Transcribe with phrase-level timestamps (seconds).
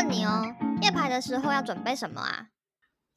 [0.00, 2.46] 问你哦，夜排的时候要准备什么啊？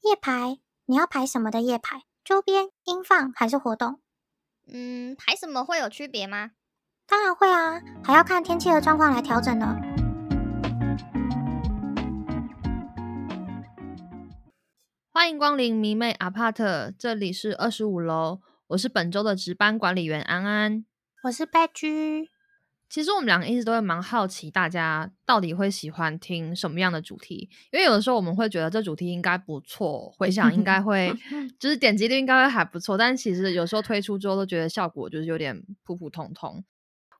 [0.01, 2.01] 夜排，你要排什么的夜排？
[2.25, 4.01] 周边、音放还是活动？
[4.67, 6.51] 嗯，排什么会有区别吗？
[7.07, 9.77] 当然会啊，还要看天气的状况来调整呢。
[15.09, 20.85] 欢迎光临迷妹 Apart，这里是二十五楼，我是本周的值班管理员安安。
[21.23, 22.29] 我是白居，
[22.93, 27.49] 其实我们两个一直都会蛮好奇，大家到底会喜欢听什么样的主题？
[27.71, 31.11] 因为有的时候我们会觉得这主题应该不错，回想应该会，
[31.57, 36.63] 就是点击率应该会还不错，但其实有时候推出之后都觉得效果就是有点普普通通。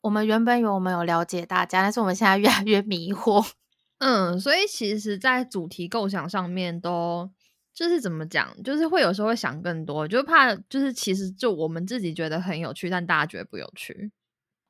[0.01, 3.43] 我们原本以为我们有了解大家，但是我们现在越来越迷惑。
[3.97, 7.31] 嗯，所以其实，在主题构想上面都
[7.73, 14.11] 就是怎么讲，就是会有时候会想更多，就怕就是其实就我们自己觉得很有趣，但大家觉得不有趣。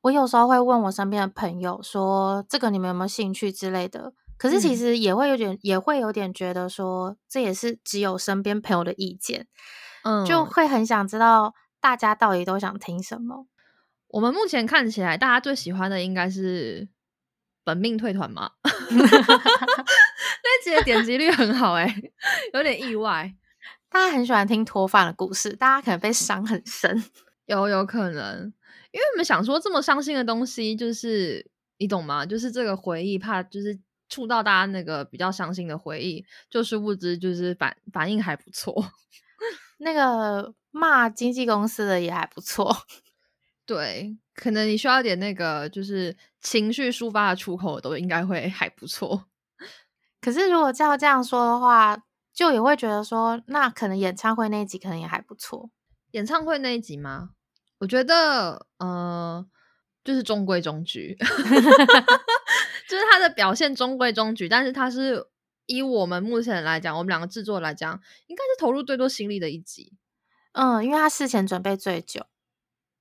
[0.04, 9.46] 我有时候会问我身边的朋友说：“这个你们有没有兴趣之类的？”可是其实也会有点，也会有点觉得说，这也是只有身边朋友的意见，
[10.02, 13.46] 嗯，就会很想知道大家到底都想听什么。
[14.08, 16.86] 我们目前看起来，大家最喜欢的应该是
[17.64, 18.50] 本命退团嘛？
[18.60, 21.88] 那集的点击率很好哎、
[22.52, 23.34] 有点意外。
[23.88, 27.02] 大家很喜欢听脱发的故事，大家可能被伤很深。
[27.46, 28.52] 有有可能，
[28.94, 32.24] 因为我们想说这么伤心的东西，就是你懂吗？
[32.24, 33.76] 就是这个回忆，怕就是
[34.08, 38.92] 触到大家那个比较伤心的回忆，就殊不知就是反反应还不错。
[39.78, 42.72] 那个骂经纪公司的也还不错。
[43.66, 49.24] 对，可能你需要点那个就是情绪抒发的出口，都应该会还不错。
[50.20, 51.98] 可是如果照这样说的话，
[52.32, 55.70] 就也会觉得说，那可能演唱会那一集可能也还不错。
[56.12, 57.30] 演唱会那一集吗？
[57.84, 59.44] 我觉得，呃，
[60.02, 61.14] 就是中规中矩，
[62.88, 65.26] 就是他的表现中规中矩，但是他是
[65.66, 69.92] 以我们目前来讲，我们两个制作来讲，应该是投入最多心力的一集。
[70.52, 72.24] 嗯，因为他事前准备最久。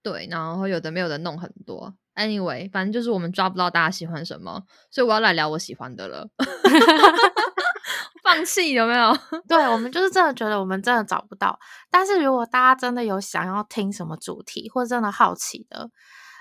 [0.02, 1.96] 对，然后有的没有的弄很多。
[2.16, 6.28] Anyway，反正就是我们抓不到大家喜欢什么，所以我要来聊我喜欢的了。
[8.24, 9.16] 放弃有没有？
[9.48, 11.60] 对我们就是真的觉得我们真的找不到。
[11.92, 15.90] 但是如果大家真的有想要听什么主题，或者真的好奇的，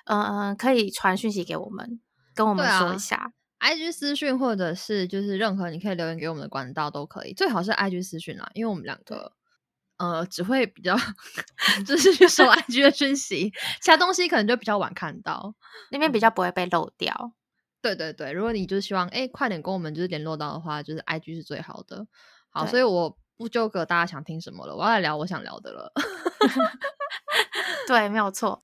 [0.06, 2.00] 嗯、嗯，可以传讯息给我们，
[2.34, 3.32] 跟我们说一下。
[3.60, 9.32] IG 私讯或者是就是任何你可以留言给我们的管道都可以，最好是 IG 私讯啦，因为我们两个
[9.98, 10.96] 呃只会比较
[11.86, 15.54] 就是去收 IG 的讯息，其他东西可能就比较晚看到。
[15.90, 17.32] 那边比较不会被漏掉。
[17.82, 22.06] 对对对，如果你就是希望哎快点跟我们就是联络到的话，就是 IG 是最好的。
[22.50, 25.92] 好，所以我不纠葛大家想听什么了，我要来聊我想聊的了。
[27.88, 28.62] 对，没有错。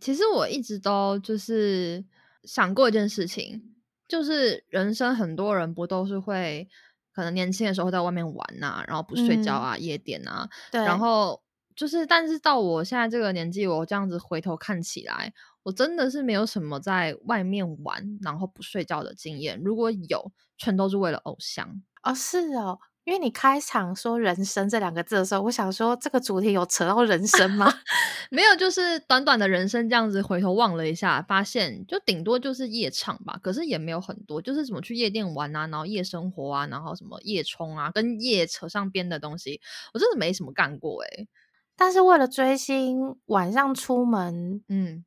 [0.00, 2.04] 其实我一直都就是
[2.42, 3.62] 想过一件事情，
[4.08, 6.68] 就是人生很多人不都是会
[7.14, 11.40] 可能年轻的时候在外面玩呐、然后不睡觉啊，夜店啊，对，然后
[11.76, 15.32] 就是，但是到我现在这个年纪，我这样子回头看起来，
[15.64, 19.60] 我真的是没有什么在外面玩然后不睡觉的经验。
[19.64, 21.82] 如果有，全都是为了偶像。
[22.02, 27.72] 哦是哦，因为你开场说“人生”这两个字的时候，我想说这个主题有扯到人生吗？
[28.30, 39.60] 没有，就是短短的人生这样子，回头望了一下，发现就顶多就是夜场吧，可是也没有很多，就是什么去夜店玩啊，然后夜生活啊，然后什么夜冲啊，跟夜扯上边的东西，
[39.94, 41.28] 我真的没什么干过诶、
[41.76, 45.04] 但是为了追星，晚上出门，嗯，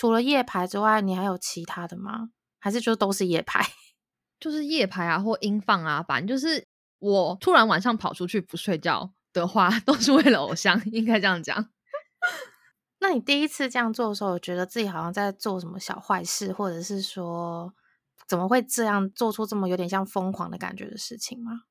[0.00, 2.30] 除了夜排之外，你还有其他的吗？
[2.58, 3.62] 还是就都是夜排？
[4.40, 6.66] 就是夜排啊或音放啊，反正就是
[7.00, 11.68] 我突然晚上跑出去不睡觉的话， 都是为了偶像，应该这样讲。
[13.00, 17.74] 那你第一次这样做的时候，有觉得自己好像在做什么小坏事，或者是说
[18.26, 21.64] 怎么会这样做出这么有点像疯狂的感觉的事情吗？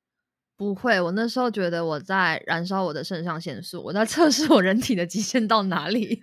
[0.55, 6.21] 不会，我那时候觉得我在燃烧我的肾上腺素，我在测试我人体的极限到哪里。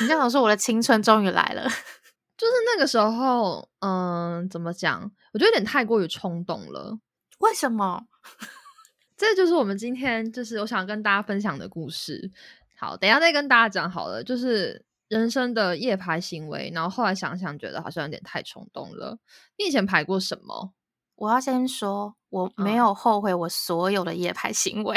[0.00, 1.62] 你这样说，我的青春终于来了。
[2.36, 5.10] 就是那个时候，嗯，怎么讲？
[5.32, 6.98] 我觉得有点太过于冲动了。
[7.38, 8.02] 为什么？
[9.16, 12.30] 这就是我们今天就是我想跟大家分享的故事。
[12.76, 16.72] 好，等一下再跟大家讲好了，就是人生的夜排行为。
[16.74, 19.18] 然后后来想想，觉得好像有点太冲动了。
[19.56, 20.72] 你以前排过什么？
[21.14, 24.96] 我要先说，我没嗯有后悔我所有的夜排行为。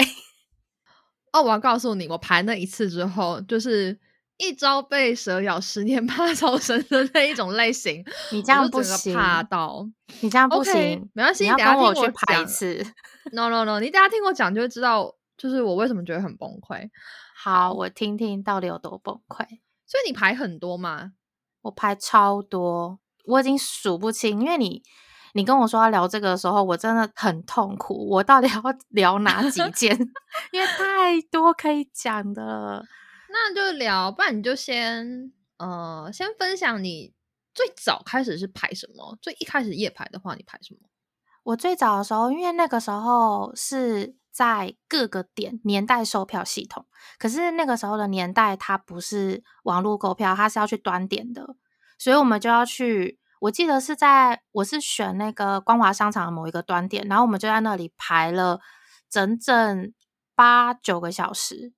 [1.31, 3.99] 哦，我要告诉你，我排那一次之后，就是
[4.37, 8.03] 一朝被蛇咬，十年怕草绳的那一种类型。
[8.31, 9.87] 你这样不行，怕到。
[10.21, 12.85] 你这样不行，没关系你要等下跟我听我去排一次。
[13.33, 16.89] No no no，你等下听我讲就会知道，就是我为什么觉得很崩溃。
[17.35, 19.45] 好，我听听到底有多崩溃。
[19.85, 21.11] 所以你排很多吗？
[21.63, 24.81] 我排超多，我已经数不清，因为你
[25.33, 28.07] 你跟我说要聊这个的时候，我真的很痛苦。
[28.09, 29.97] 我到底要 聊哪几件？
[30.51, 32.85] 因为太多可以讲的了。
[33.37, 37.13] 那就聊，不然你就先呃，先分享你
[37.53, 39.17] 最早开始是排什么？
[39.21, 40.81] 最一开始夜排的话，你排什么？
[41.43, 46.85] 我最早的时候，因为那个时候是在各个点年代售票系统，
[47.17, 51.55] 可是那个时候的年代它不是网络购票，它是要去端点的，
[51.97, 53.19] 所以我们就要去。
[53.39, 58.59] 我记得是在我是选那个光华商场的某一个端点，然后我们就在那里排了
[59.09, 59.93] 整整
[60.33, 61.71] 八九个小时，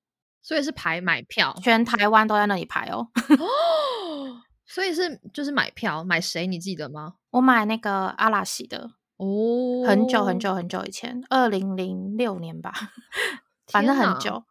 [0.49, 3.07] 所以是排买票，全台湾都在那里排哦。
[3.37, 7.13] 哦， 所以是就是买票，买谁你记得吗？
[7.29, 12.73] 我买那个阿拉西的哦，很久很久很久以前，二零零六年吧，
[13.71, 14.43] 反正很久。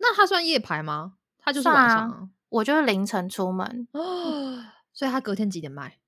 [0.00, 1.12] 那他算夜排吗？
[1.38, 4.58] 他就是晚算上啊我就是凌晨出门，哦，
[4.92, 5.98] 所以他隔天几点卖？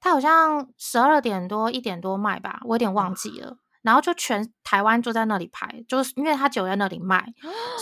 [0.00, 3.58] 他好像十二点多一点多卖吧，我有点忘记了。
[3.84, 7.24] 然后就全台湾就在那里排，就是因为他酒在那里卖，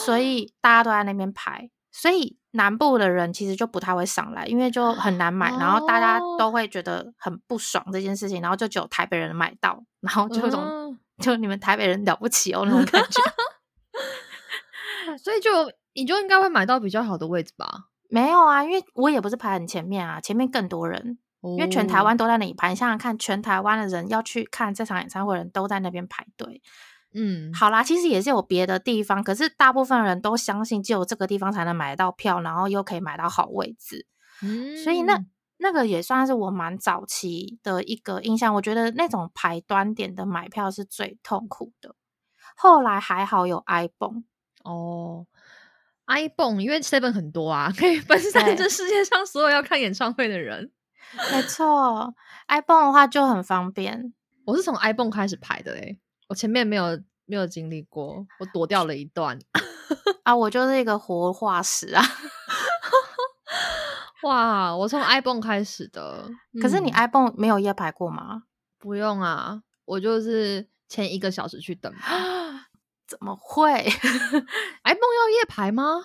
[0.04, 1.70] 所以大家都在那边排。
[1.94, 13.22] 所以南部的人其实就不太会上来，因为就很难买，然后大家哦都会觉得很不爽这件事情，然后就只有台北人买到，然后就有一种、嗯 就你们台北人了不起哦那种感觉。
[15.22, 15.50] 所以就
[15.94, 17.68] 你就应该会买到比较好的位置吧？
[18.08, 22.70] 没有啊，因为我也不是排很前面啊，前面更多人，因因为全台湾都在那里排。
[22.70, 26.62] 你想想看，全台湾的人要去看这场演唱会，的人都在那边排队。
[27.14, 34.06] 嗯，好啦，其实也是有别的地方，可是大部分人都相信只有这个地方才能买得到票，然后又可以买到好位置，
[34.42, 35.22] 嗯所以那
[35.58, 38.54] 那个也算是我蛮早期的一个印象。
[38.54, 41.94] 我觉得那种排端点的买票是最痛苦的。
[42.56, 44.24] 后来还好有 iPhone，
[44.64, 45.26] 哦。
[46.06, 50.70] iPhone 因为 Seven 很多啊，可以分散对这世界上所有要看演唱会的人。
[51.30, 52.14] 没错
[52.48, 54.12] ，iPhone 的话就很方便。
[54.44, 55.98] 我是从 iPhone 开始排的诶、
[56.28, 59.38] 我前面没有没有经历过，我躲掉了一段。
[60.24, 62.02] 啊，我就是一个活化石啊！
[64.22, 66.28] 哇，我从 iPhone 开始的，
[66.60, 68.44] 可是你嗯 iPhone 没有夜排过吗？
[68.78, 72.68] 不用啊，我就是前一个小时去等吧。
[73.06, 73.70] 怎么会？
[73.74, 76.02] iPhone 要夜排吗？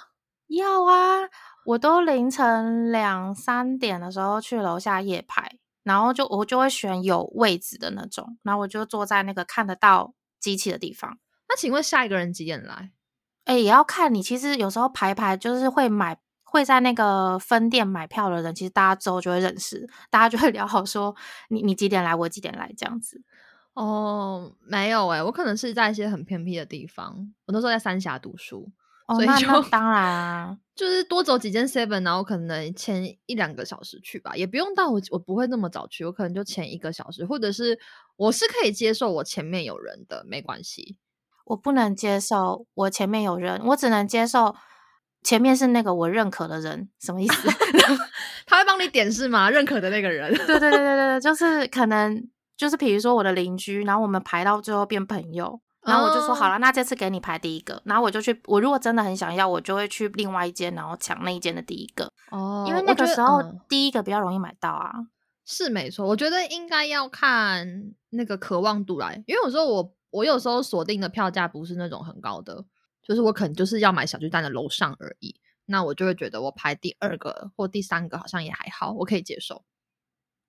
[0.47, 1.21] 要啊！
[1.67, 11.19] 我都凌晨两三点的时候去楼下夜排，然后就我就会选有位置的那种，然后我就坐在那个看得到机器的地方。
[11.49, 12.91] 那请问下一个人几点来？
[13.43, 14.23] 哎，也要看你。
[14.23, 21.13] 其实有时候排排就是会买，会在那个分店买票的人，其实大家之后就会认识，大家就会聊好说
[21.49, 23.21] 你你几点来，我几点来这样子。
[23.73, 27.33] 哦，没有诶、我可能是在一些很偏僻的地方。
[27.45, 28.71] 我那时候在三峡读书，
[29.07, 37.79] 哦，所以就那那当然啊，就是多走几间 Seven，然后可能前一两个小时去吧，也不用到我我不会那么早去，我可能就前一个小时，或者是
[38.17, 40.97] 我是可以接受我前面有人的，没关系。
[41.45, 44.53] 我不能接受我前面有人，我只能接受
[45.23, 47.49] 前面是那个我认可的人，什么意思？
[48.45, 49.49] 他会帮你点是吗？
[49.49, 50.33] 认可的那个人。
[50.33, 64.93] 对对对对对，就是可能就是比如说我的邻居，然后我们排到最后变朋友，然后我就说哦好了，那这次给你排第一个，然后我就去，我如果真的很想要，我就会去另外一间，然后抢那一间的第一个，哦因为那个时候嗯第一个比较容易买到啊。
[65.49, 67.65] 是没错，我觉得应该要看
[68.09, 72.65] 那个渴望度来，因为有时候我我有时候锁定的票价不是那种很高的，
[73.01, 79.63] 就是我可能就是要买小巨蛋的楼上而已，那我就会觉得我排第二个或第三个好像也还好，我可以接受。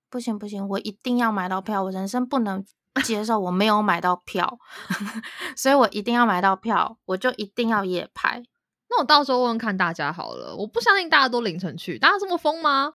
[0.09, 2.65] 不行不行，我一定要买到票，我人生不能
[3.03, 4.59] 接受我没有买到票，
[5.55, 8.43] 所以我一定要买到票，我就一定要夜排。
[8.89, 12.93] 那我到时候问问看大家好了，我不相信大家都凌晨去，大家这么疯吗？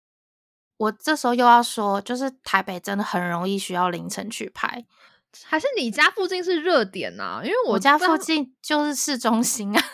[0.79, 4.85] 我这时候又要说，就是台北真的很容易需要凌晨去拍，
[5.45, 7.41] 还是你家附近是热点啊？
[7.45, 9.85] 因为我家附近就是市中心啊。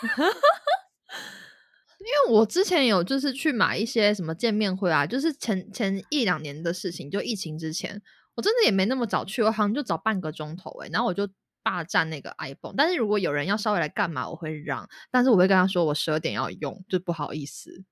[1.99, 8.01] 因为我之前有就是去买一些什么见面会啊，就是前前一两年的事情，就疫情之前，
[8.39, 11.27] 我真的也没那么早去，我好像就早半个钟头诶、然后我就
[11.61, 12.73] 霸占那个 iPhone。
[12.77, 17.83] 但是如果有人要稍微来干嘛，我会让，但是我会跟他说我十二点要用，就不好意思。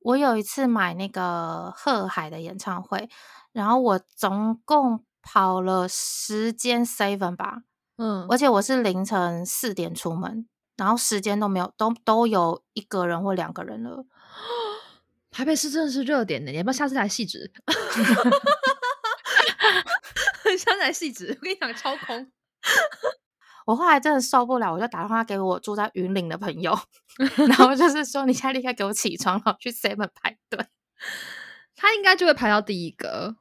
[0.00, 3.08] 我有一次买那个贺海的演唱会，
[3.54, 7.62] 然后我总共跑了时间 seven 吧，
[7.96, 14.04] 嗯，而且我是凌晨四点出门，然后时间都没有，都都有一个人或两个人了。
[15.32, 17.50] 台北市真的是热点呢，你要不要下次来细致？
[20.56, 22.30] 下次来细致，我跟你讲超空。
[23.66, 26.78] 我后来真的受不了，我就打电话给我住在云林的朋友，
[27.48, 30.64] 然后就是说你现在立刻给我起床，然后去 seven 排队。
[31.74, 33.36] 他应该就会排到第一个。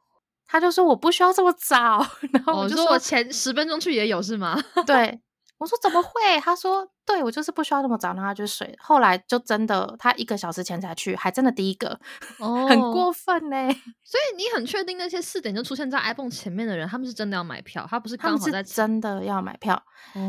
[0.48, 4.62] 他就说我不需要这么早，然后我我就说说我前十分钟去也有是吗？
[4.86, 5.20] 对，
[5.58, 6.10] 我说怎么会？
[6.42, 8.76] 他说对我就是不需要那么早，让他就睡。
[8.80, 11.98] 后来就真的他一个小时前才去，还真的第一个，
[12.40, 13.56] 哦 很过分呢、
[14.04, 19.82] 所以你很确定那些四点就出现在 iPhone 前面的人，他们是真的要买票，他不是刚好在真的要买票，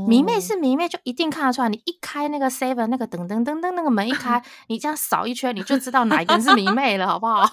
[0.06, 1.68] 迷妹哦是迷妹，就一定看得出来。
[1.68, 7.45] 你一开那个 seven 那个噔噔噔噔那个门一开， 你这样扫一圈，你就知道哪一个是迷妹了，好不好？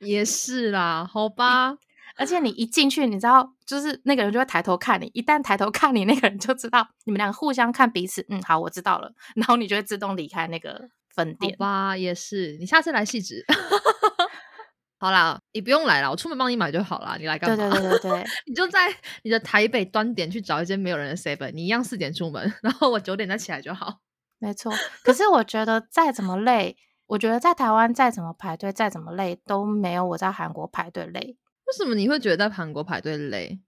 [0.00, 1.78] 也是啦，好吧。
[2.16, 5.10] 而且你一进去，你知道，就是那个人就会抬头看你。
[5.14, 8.24] 一旦抬头看你，那个人就知道你们两个互相看彼此。
[8.28, 9.12] 嗯，好，我知道了。
[9.34, 11.56] 然后你就会自动离开那个分好店。
[11.58, 13.44] 吧，也是，你下次来细致。
[14.98, 17.16] 好啦，你不用来了，我出门帮你买就好啦。
[17.18, 17.56] 你来干嘛？
[17.56, 18.88] 对对对对对， 你就在
[19.22, 23.98] 你的台北端点去找一间没有人的 seven，你一样四点出门，然后我九点再起来就好。
[24.38, 24.72] 没错。
[25.04, 31.36] 可是我觉得再怎么累，我觉得在台湾再怎么排队，再怎么累，都没有我在韩国排队累。
[31.66, 33.60] 为什么你会觉得在韩国排队累？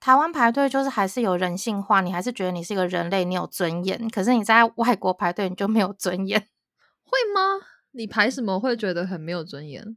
[0.00, 4.08] 台湾排队就是还是有人性化，你还是觉得你是一个人类，你有尊严。
[4.08, 6.40] 可是你在外国排队，你就没有尊严。
[6.40, 7.66] 会吗？
[7.92, 9.96] 你排什么会觉得很没有尊严？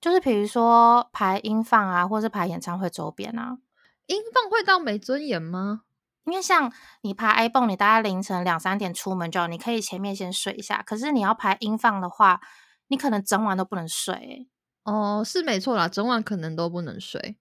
[0.00, 3.58] 就是比如说排音放啊，或是排演唱会周边啊。
[4.06, 5.82] 音放会到没尊严吗？
[6.24, 10.82] 因为像你排 o n 你大概凌晨两三点出门就好，你可以前面先睡一下。
[10.82, 12.40] 可是你要排音放的话，
[12.88, 14.48] 你可能整晚都不能睡欸、
[14.86, 17.36] 哦，是没错啦，整晚可能都不能睡。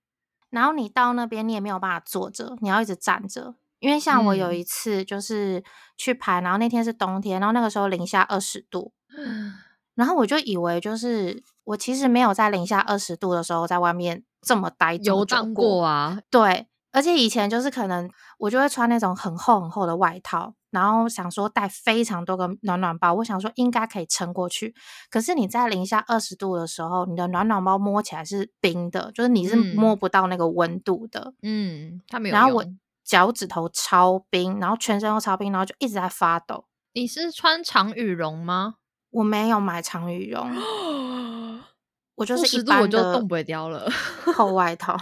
[0.50, 3.56] 然后你到那边，你也没有办法坐着，你要一直站着。
[3.80, 5.64] 因为像我有嗯一次就是
[5.96, 8.94] 去排，然后那天是冬天，然后那个时候零下二十度，
[9.94, 24.74] 然后我就以为就是我其实没有在零下二十度的时候在外面这么待久游荡过啊，对，而且以前就是可能我就会穿那种很厚很厚的外套，然后想说带非常多个暖暖包，我想说应该可以撑过去。
[25.10, 31.34] 可是你在零下二十度的时候，你的暖暖包摸起来是冰的，就是你是嗯摸不到那个温度的。
[31.42, 32.66] 嗯，他没有然后我
[33.04, 36.64] 脚趾头超冰，然后全身都超冰，然后就一直在发抖。
[36.94, 38.76] 你是穿长羽绒吗？
[39.12, 40.50] 我没有买长羽绒，
[42.16, 43.92] 我就是一十度我就般的冻不掉了，
[44.34, 44.98] 厚外套。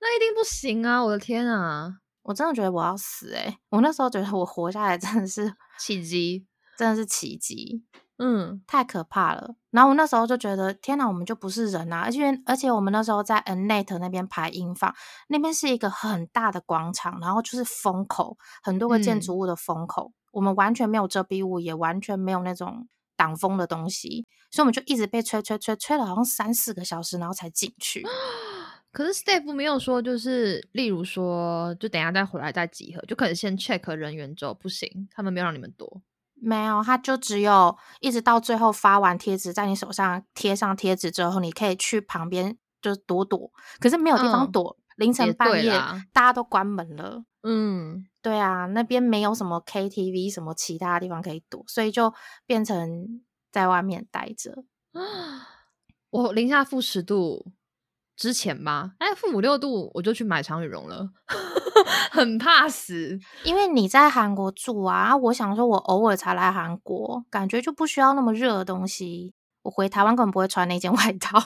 [0.00, 1.02] 那一定不行啊！
[1.04, 6.46] 我的天啊，我真的觉得我要死诶、我那时候觉得我活下来真的是 奇迹！
[6.76, 7.84] 真的是奇迹。
[8.20, 9.54] 嗯，太可怕了。
[9.70, 12.00] 然后我那时候就觉得，天哪，我们就不是人啊！
[12.00, 14.92] 而且而且我们那时候在 Nnet 那边排音放，
[15.28, 28.04] 那边是一个很大的广场，然后就是风口，很多个建嗯筑物的风口，我们完全没有遮蔽物，也完全没有那种挡风的东西，所以我们就一直被吹吹吹吹了好像三四个小时，然后才进去。
[28.92, 36.02] 可是 staff 没有说，就是例如说，就等一下再回来再集合，就可能先 check 人员之后不行，他们没有让你们多。
[36.34, 44.78] 没有，他就只有一直到最后发完贴纸，在你手上贴上贴纸之后，你可以去旁边就是躲躲，可是没有地方嗯躲。
[44.96, 45.70] 凌晨半夜
[46.12, 52.12] 大家都关门了，嗯，对啊，那边没有什么 KTV 什么其他地方可以躲，所以就
[52.46, 54.64] 变成在外面待着。
[56.10, 57.52] 我零下负十度
[58.18, 61.08] 之前吧，哎，负五六度我就去买长羽绒了，
[62.10, 63.16] 很怕死。
[63.44, 69.32] 因为你在韩国住啊，啊我想说，我偶尔才来韩国，感觉就不需要那么热的东西。
[69.62, 71.38] 我回台湾根本不会穿那件 外套。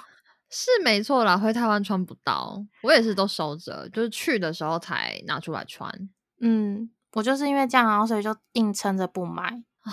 [0.49, 5.93] 是没错啦，回台湾穿不到，我也是都收着，就是去的时候才拿出来穿。
[6.41, 9.93] 嗯，我就是因为这样，然后所以就硬撑着不买啊。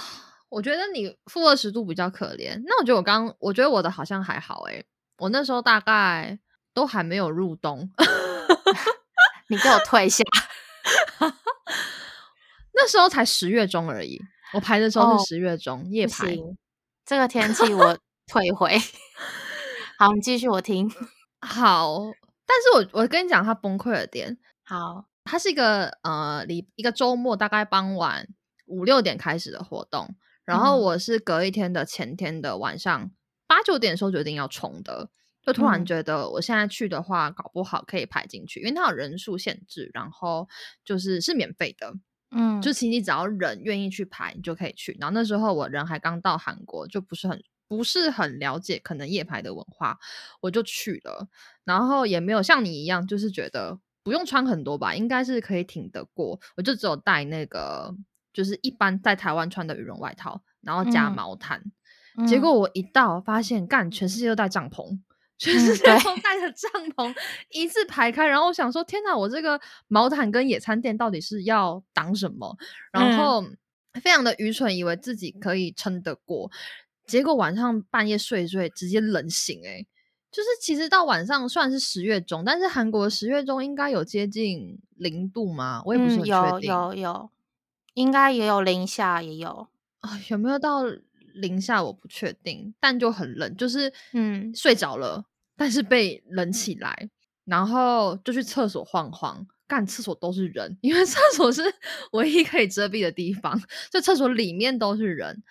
[0.50, 4.86] 我觉得你负二十度比较可怜，那我觉得我刚，我觉得我的好像还好诶、
[5.18, 6.40] 我那时候大概
[6.74, 7.90] 都还没有入冬，
[9.50, 10.24] 你给我退下。
[12.74, 14.22] 那时候才十月中而已。
[14.54, 16.38] 我排的时候哦是十月中、夜不排，
[17.06, 18.78] 这个天气我退回。
[20.00, 20.90] 好，你继续，我听。
[21.42, 22.00] 好，
[22.48, 28.28] 但是我我跟你讲，他崩溃的点，好，它是一个呃，离一个周末大概傍晚
[28.66, 33.12] 五六点开始的活动，然后嗯我是隔一天的前天的晚上
[33.46, 35.10] 八九点的时候决定要冲的，
[35.42, 40.48] 就突然嗯觉得我现在去的话，搞不好可以排进去，因为它有人数限制，然后
[40.86, 41.94] 就是是免费的，
[42.32, 44.96] 嗯，就其实你只要人愿意去排，你就可以去。
[45.00, 49.98] 然后那时候我人还刚到韩国，就不是很不是很了解可能夜排的文化，
[50.42, 51.28] 我就去了。
[51.64, 56.40] 然后也没有像你一样，就是觉得不用穿很多吧，应该是可以挺得过。
[56.58, 57.96] 我就只有带那个
[58.34, 61.64] 就是一般在台湾穿的羽绒外套，然后加嗯毛毯。
[62.28, 65.00] 结嗯果我一到发现，干全世界都带帐篷。
[65.40, 67.16] 全嗯世界都带着帐篷
[67.50, 72.56] 一字排开，然后我想说，天哪，我这个毛毯跟野餐垫到底是要挡什么？
[72.92, 73.44] 然嗯后
[74.02, 76.52] 非常的愚蠢，以为自己可以撑得过，
[77.08, 79.88] 结果晚上半夜睡一睡，直接冷醒、欸，
[80.30, 85.82] 就是其实到晚上算是十月中，但是韩国十月中应该有接近零度吗？
[85.86, 86.70] 我也不是嗯，很确有定。
[86.70, 87.30] 有有，
[87.94, 89.68] 应该也有零下，也有。
[90.02, 90.84] 啊，有没有到
[91.34, 95.26] 零下我不确定，但就很冷，就是嗯睡着了，
[95.60, 97.10] 但是被冷起来，
[97.44, 101.62] 然后就去厕所晃晃，干厕所都是人，因为 厕所是
[102.14, 103.62] 唯一可以遮蔽的地方，
[103.92, 105.44] 就厕所里面都是人，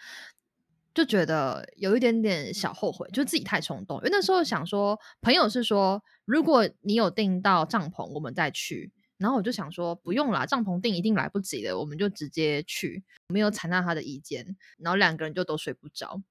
[0.94, 8.90] 就觉得有一点点小后悔，就自己太冲动，因为那时候想说，朋友是说，如果你有订到帐篷，我们再去。
[9.18, 13.04] 然后我就想说，不用啦，帐篷订一定来不及的，我们就直接去。
[13.26, 16.22] 没有采纳他的意见，然后两个人就都睡不着。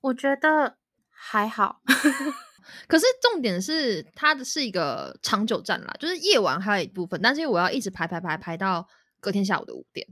[0.00, 0.76] 我觉得
[1.10, 1.82] 还好。
[2.86, 8.86] 可是重点是，它的是一个长久战啦，就是夜晚还有一部分，但是我要一直排排排排到
[9.20, 10.06] 隔天下午的五点。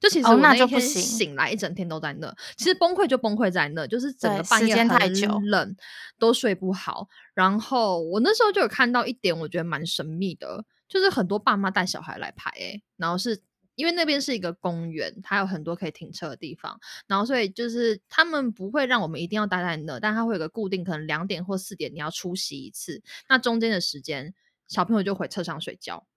[0.00, 5.76] 就其实哦我一天醒来一整天都在那，其实崩溃就崩溃在那，就是整个半夜间太久很冷，
[6.20, 7.08] 都睡不好。
[7.34, 13.42] 然后我那时候就有看到一点，我觉得蛮神秘的，就是很多爸妈带小孩来排、欸，然后是
[13.78, 24.34] 因为那边是一个公园，它有很多可以停车的地方，然后所以就是他们不会让我们一定要待在那，但它会有个固定，可能两点或四点你要出席一次，那中间的时间
[24.66, 26.08] 小朋友就回车上睡觉。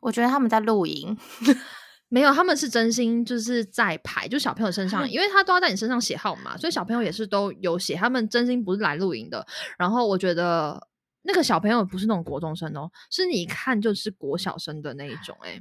[0.00, 1.16] 我觉得他们在露营，
[2.08, 7.94] 没有，他们是真心就是在排，就小朋友身上，因为他都要在你身上写号码，所以小朋友也是都有写。
[7.94, 9.46] 他们真心不是来露营的。
[9.78, 10.88] 然后我觉得
[11.22, 15.60] 那个小朋友不是那种国中生哦，是你一看就是国小生的那一种、欸。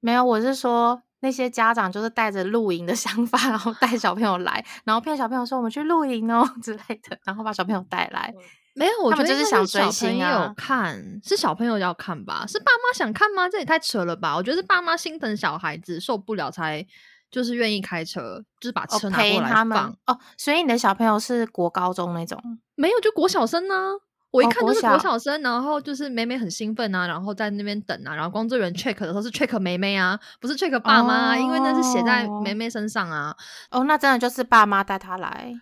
[0.00, 8.32] 没有，我是说那些家长就是带着露营的 想法，然后带小朋友来，然后骗小朋友说我们去露营哦 之类的，然后把小朋友带来。
[8.74, 12.44] 没有，我他觉得是想追小朋友星啊看，是小朋友要看吧？
[12.46, 13.48] 是爸妈想看吗？
[13.48, 14.36] 这也太扯了吧！
[14.36, 16.86] 我觉得是爸妈心疼小孩子受不了才
[17.28, 19.96] 就是愿意开车，就是把哦车，拿过来他们放。
[20.06, 22.40] 哦，所以你的小朋友是国高中那种，
[22.76, 23.94] 没有，就国小生呢、
[24.30, 33.34] 我一看就是国小小生，然后就是妹妹很兴奋啊，然后在那边等啊，然后工作人员 check 的时候是 check 妹妹啊，不是 check 爸妈、啊，因为那是写在妹哦妹身上啊，
[33.70, 35.52] 哦，那真的就是爸妈带他来。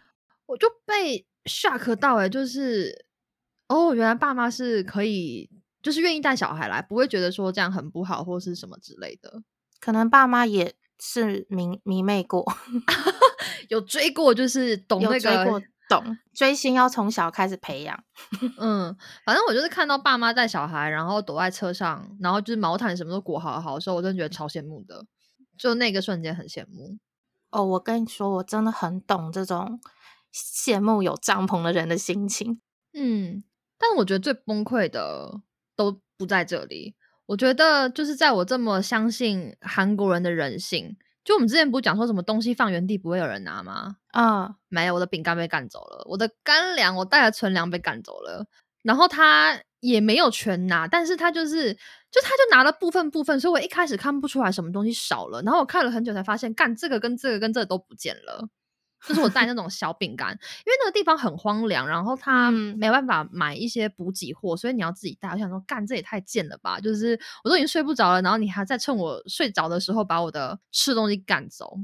[0.47, 3.07] 我就被 shock 到哎、就是
[3.69, 5.49] 哦，原来爸妈是可以，
[5.83, 9.43] 就是愿意带小孩来，不会觉得说这样很不好或是什么之类的。
[9.81, 12.45] 可能爸妈也是迷迷妹过，
[13.69, 18.05] 有追过，就是懂那个懂追星要从小开始培养。
[18.59, 25.07] 嗯，反正我就是看到爸妈带小孩，然后躲在车上，然后就是毛毯什么都裹好好的时候，我真的觉得超羡慕的，
[25.59, 26.99] 就那个瞬间很羡慕。
[27.51, 29.81] 哦，我跟你说，我真的很懂这种
[30.35, 32.61] 羡慕有帐篷的人的心情。
[32.93, 33.45] 嗯，
[33.79, 35.41] 但我觉得最崩溃的
[35.77, 36.97] 都不在这里。
[37.27, 43.97] 我觉得就是在我这么相信韩国人的人性，就我们之前不是讲说什么东西放原地不会有人拿吗？
[44.13, 48.47] 嗯，没有，我的饼干被赶走了，我的干粮，我带的存粮被赶走了，
[48.85, 51.75] 然后他也没有全拿，但是他就是，
[52.13, 58.49] 就他就拿了部分部分，所以我一开始看不出来什么东西少了，然后我看了很久才发现，干这个跟这个跟这个都不见了。
[59.07, 65.29] 就是我带那种小饼干，因为那个地方很荒凉，然后他嗯没办法买一些补给货，所以你要自己带。
[65.29, 66.81] 我想说，干这也太贱了吧！
[66.81, 71.79] 就是我都已经睡不着了，然后你还在趁我睡着的时候把我的吃东西赶走。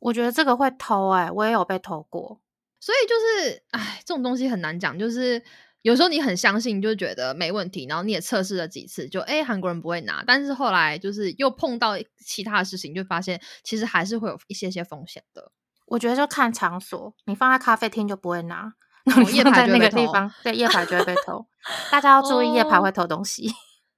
[0.00, 2.40] 我觉得这个会偷哎、我也有被偷过。
[2.80, 3.14] 所以就
[3.50, 4.96] 是，哎，这种东西很难讲。
[4.96, 5.42] 就是
[5.82, 10.22] 有时候你很相信，就觉得没问题，然后你也测试了几次，就哎，韩国人不会拿。
[10.24, 15.50] 但是后来就是又碰到其他的事情，就发现其实还是会有一些些风险的。
[15.88, 18.72] 我觉得就看场所，你放在咖啡厅就不会拿，
[19.06, 21.46] 哦夜牌就会被偷个地方，对，夜排就会被偷。
[21.90, 23.50] 大家要注意夜牌哦会偷东西。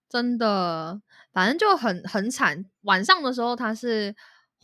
[0.09, 1.01] 真的，
[1.33, 2.65] 反正就很很惨。
[2.83, 4.15] 晚上的时候，它是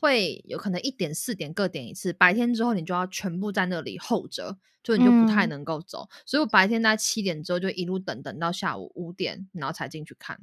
[0.01, 6.09] 会有可能一点、四点各点一次，白天之后你就要全部在那里候着，就你就不太嗯能够走。
[6.25, 10.39] 所以我白天在七点之后就一路等等到下午五点，然后才进去看。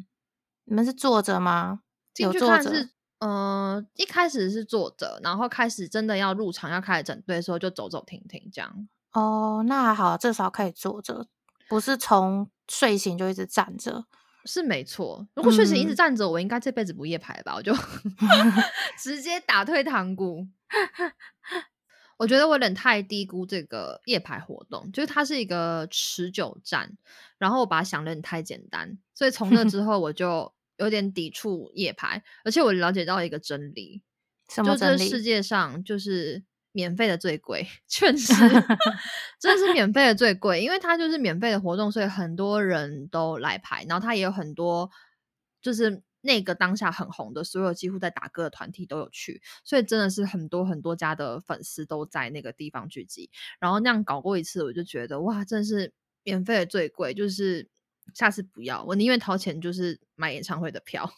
[0.66, 1.82] 你们是坐着吗？
[2.14, 2.90] 进去有坐着看是，
[3.24, 8.88] 呃，一开始是坐着，然后开始真的要入场要开始整队的时候，就走走停停这样。
[9.14, 11.28] 哦，那还好，至少可以坐着，
[11.70, 14.06] 不是从睡醒就一直站着。
[14.46, 17.74] 是没错，如果睡醒一直嗯站着，我应该这辈子不夜排吧，我就
[19.00, 20.46] 直接打退堂鼓。
[22.18, 26.92] 我觉得我有点太低估这个夜排活动，就是它是一个持久战，
[27.38, 34.02] 然后我把它想的太简单，所以从那之 后我就有点抵触夜排，而且我了解到一个真理，
[34.50, 34.98] 什么就这？
[34.98, 38.34] 世界上就是免费的最贵， 确实
[39.40, 44.90] 真的是免费的最贵，因为它就是免费的活动，所以很多人都来排，然后它也有很多
[45.62, 55.94] 就是那个当下很红的，所有几乎在打歌的团体都有去，所以真的是很多很多家的粉丝都在那个地方聚集，然后那样搞过一次，我就觉得哇，真的是
[56.24, 57.70] 免费的最贵，就是
[58.14, 61.10] 下次不要，我宁愿掏钱就是买演唱会的票，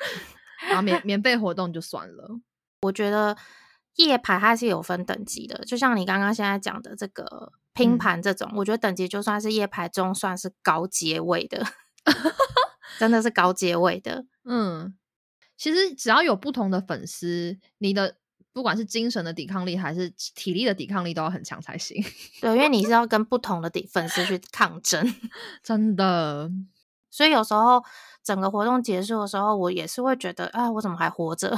[0.68, 2.40] 然后免 免费活动就算了。
[2.82, 3.36] 我觉得
[3.96, 11.64] 夜排它是有分等级的，就像你刚刚现在讲的这个拼嗯盘这种，我觉得等级就算是夜排中算是高阶位的，
[12.98, 14.26] 真的是高阶位的。
[14.44, 14.96] 嗯，
[15.56, 18.18] 其实只要有不同的粉丝，你的
[18.56, 22.02] 不管是精神的抵抗力还是体力的抵抗力都要很强才行。
[22.40, 25.14] 对，因为你是要跟不同的底粉丝去抗争，
[25.62, 26.50] 真的，
[27.10, 27.84] 所以有时候
[28.24, 31.54] 整个活动结束的时候，我也是会觉得，啊，我怎么还活着？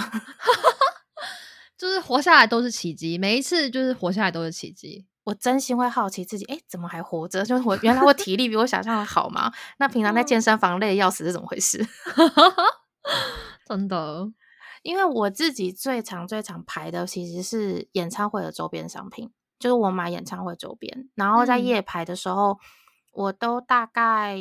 [1.78, 5.06] 就是活下来都是奇迹，每一次就是活下来都是奇迹。
[5.22, 7.44] 我真心会好奇自己，哎，怎么还活着？
[7.44, 9.52] 就是我原来我体力比我想象的好吗？
[9.78, 11.86] 那平常在健身房累得要死是怎么回事？
[13.68, 14.28] 真的，
[14.88, 22.58] 因为我自己最常最常排的其实是演唱会的周边商品，就是我买演唱会周边，然后在嗯夜排的时候，
[23.12, 24.38] 我都大概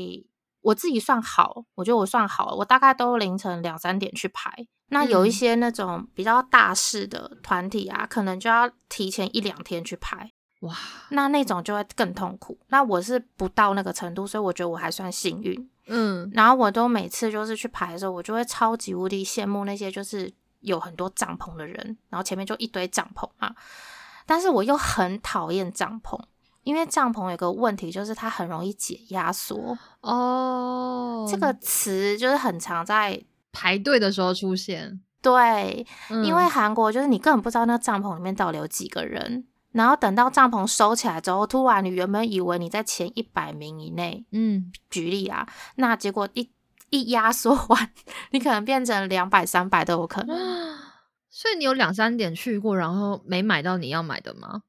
[0.62, 4.50] 我自己算好，我觉得我算好了，我大概都凌晨两三点去排。
[4.90, 10.32] 那有一嗯些那种比较大事的团体啊，可能就要提前一两天去排，
[10.62, 10.74] 哇，
[11.10, 12.58] 那那种就会更痛苦。
[12.70, 15.70] 那我是不到那个程度，所以我觉得我还算幸运。
[15.88, 23.56] 嗯，然后我都每次就是去排的时候，我就会超级无敌羡慕那些就是有很多帐篷的人，然后前面就一堆帐篷嘛。
[24.26, 26.19] 但是我又很讨厌帐篷，
[26.63, 29.78] 因为帐篷有个问题就是它很容易解压缩。
[30.02, 33.23] 哦，这个词就是很常在
[33.54, 39.45] 排队的时候出现，对，因为嗯韩国就是你根本不知道那个帐篷里面到底有几个人。
[39.78, 46.50] 然后等到帐篷收起来之后，突然你原本以为你在前一百名以内，嗯，举例啊，那结果一
[46.90, 47.92] 一压缩完，
[48.32, 50.38] 你可能变成两百、三百都有可能。
[51.30, 54.63] 所以你有两三点去过，然后没买到你要买的吗？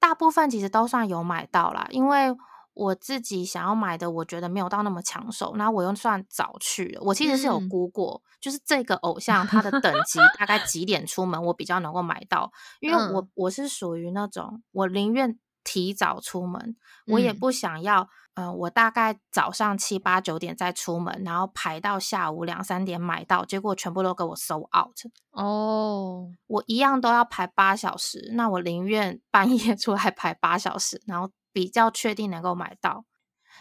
[0.00, 2.34] 大部分其实都算有买到啦，因为
[2.78, 7.00] 我自己想要买的，我觉得没有到那么抢手，然后我又算早去了。
[7.02, 16.76] 我其实是有嗯估过，就是这个偶像他的等级大概几点出门，我比较能够买到，因为我、嗯我是属于那种我宁愿提早出门，
[17.08, 18.08] 我也嗯不想要。
[18.34, 24.96] 嗯、我大概早上七八九点再出门，然后排到下午两三点买到，结果全部都给我 sold out。
[25.32, 33.04] 哦，我一样都要排八小时，那我宁愿半夜出来排八小时，然后比较确定能够买到。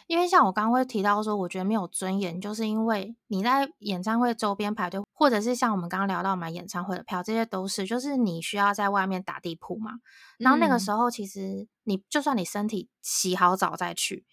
[0.06, 9.94] 因为像我刚刚会提到说，我觉得没有尊严，就是因为你在演唱会周边排队，或者是像我们刚刚聊到买演唱会的票，这些都是就是你需要在外面打地铺嘛。
[10.38, 14.26] 然后那个嗯时候，其实你就算你身体洗好澡再去，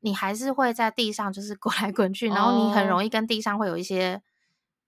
[0.00, 4.22] 你还是会在地上就是滚来滚去，然后你很哦容易跟地上会有一些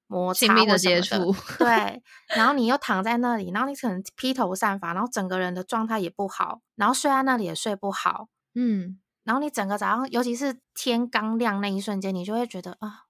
[0.07, 2.03] 摩擦亲密的或接触对，
[2.37, 13.05] 然后你又躺在那里，然后你可能披头散发，然后整个人的状态也不好，然后睡在那里也睡不好，嗯，然后你整个早上，尤其是天刚亮那一瞬间，你就会觉得啊，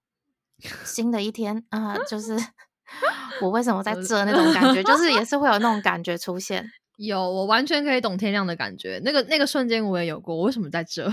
[0.83, 2.37] 新的一天啊，就是
[3.41, 6.65] 我为什么在这那种感觉，就是也是会有那种感觉出现。
[6.97, 9.01] 有，我完全可以懂天亮的感觉。
[9.03, 11.11] 那个那个瞬间我也有过，我为什么在这？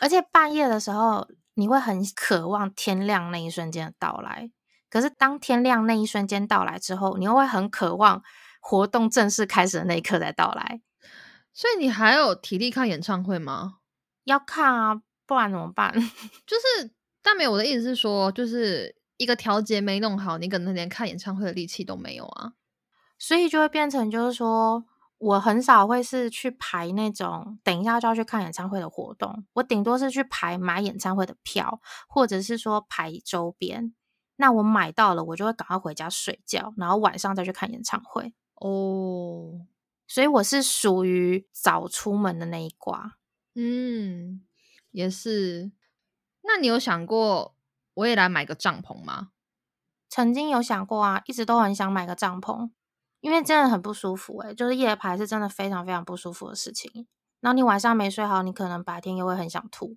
[0.00, 1.26] 而且半夜的时候，
[1.58, 4.50] 你会很渴望天亮那一瞬间的到来。
[4.88, 8.22] 可是当天亮那一瞬间到来之后，你又会很渴望
[8.60, 10.80] 活动正式开始的那一刻再到来。
[11.52, 13.78] 所以你还有体力看演唱会吗？
[14.24, 15.92] 要看啊，不然怎么办？
[16.46, 16.92] 就是，
[17.22, 22.52] 但没有我的意思是说，就是一个调节没弄好，你可能连看演唱会的力气都没有啊。
[23.18, 24.84] 所以就会变成就是说，
[25.18, 33.92] 我很少会是去排那种等一下就要去看演唱会的活动，我顶多是去排买演唱会的票，或者是说排周边。
[34.36, 38.32] 那我买到了，我就会赶快回家睡觉，然后晚上再去看演唱会。
[38.54, 39.66] 哦，
[40.06, 43.16] 所以我是属于早出门的那一挂。
[43.56, 44.42] 嗯，
[44.92, 45.72] 也是。
[46.42, 47.56] 那你有想过
[47.94, 49.30] 我也来买个帐篷吗？
[50.08, 52.70] 曾经有想过啊，一直都很想买个帐篷，
[53.20, 57.06] 因为真的很不舒服诶、就是夜排是真的非常非常不舒服的事情。
[57.40, 59.96] 然后你晚上没睡好，你可能白天又会很想吐。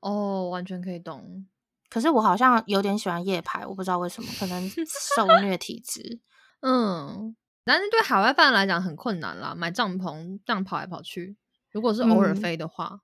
[0.00, 1.46] 哦，完全可以懂。
[1.90, 4.68] 可是我好像有点喜欢夜排，我不知道为什么，可能
[5.16, 6.20] 受虐体质。
[6.60, 11.36] 嗯，但是对海外饭来讲很困难啦，买帐篷这样跑来跑去。
[11.70, 13.00] 如果是偶尔嗯飞的话，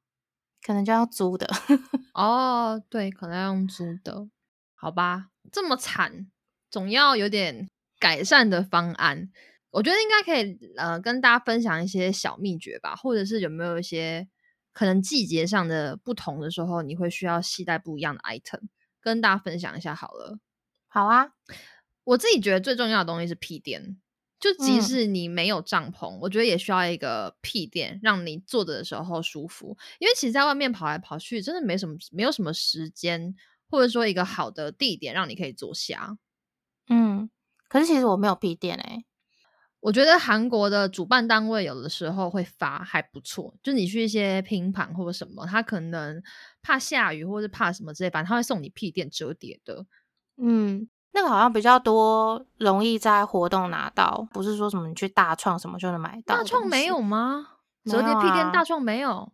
[0.64, 1.48] 可能就要租的。
[2.14, 4.28] 哦，对，可能要用租的，
[4.74, 5.28] 好吧？
[5.52, 6.30] 这么惨，
[6.70, 7.68] 总要有点
[7.98, 9.30] 改善的方案。
[9.70, 14.26] 我觉得应该可以呃跟大家分享一些小秘诀吧，或者是有没有一些
[14.72, 18.68] 可能季节上的不同的时候，你会需要携带不一样的 item，
[19.00, 20.38] 跟大家分享一下好了。
[20.88, 21.32] 好啊，
[22.04, 23.98] 我自己觉得最重要的东西是屁垫，
[24.40, 29.76] 就即嗯使你没有帐篷，我觉得也需要一个屁垫，让你坐着的时候舒服。
[29.98, 33.34] 因为其实在外面跑来跑去，真的没什么没有什么时间，
[33.68, 36.16] 或者说一个好的地点让你可以坐下。
[36.88, 37.28] 嗯，
[37.68, 39.04] 可是其实我没有屁垫哎、
[39.80, 46.22] 我觉得韩国的主办单位有的时候会发还不错，就你去一些拼盘或者什么，他可能
[46.62, 49.86] 怕下雨或者怕什么之类，反正他会送你屁垫折叠的。
[50.36, 56.38] 嗯，那个好像比较多，容易在活动拿到，不是说什么你去大创什么就能买到。
[56.38, 57.46] 大创没有，吗？
[57.84, 59.32] 折叠屁垫大创没有。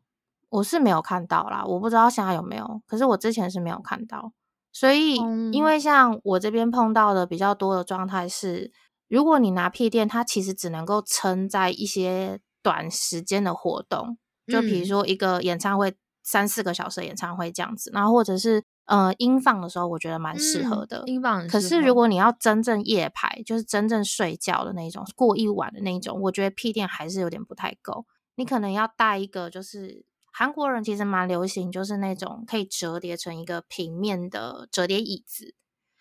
[0.50, 4.32] 我是没有看到啦，我不知道现在有没有，可是我之前是没有看到。
[4.74, 8.72] 所以，嗯因为像我这边碰到的比较多的状态是，
[9.08, 21.02] 如果你拿屁垫，它其实只能够撑在一些短时间的活动，就比如嗯说一个演唱会三四个小时的演唱会这样子，然后或者是呃音放的时候，我觉得蛮适合嗯的。
[21.06, 28.06] 英镑很可是如果你要真正夜排，就是真正睡觉的那一种，过一晚的那一种，我觉得屁垫还是有点不太够。
[28.34, 30.04] 你可能要带一个，就是
[30.36, 35.54] 韩国人其实蛮流行，就是那种可以折叠成一个平面的折叠椅子，